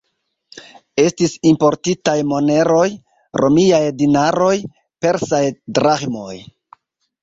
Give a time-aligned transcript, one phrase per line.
[1.03, 2.89] Estis importitaj moneroj:
[3.45, 4.53] romiaj dinaroj,
[5.07, 5.47] persaj
[5.79, 6.39] draĥmoj...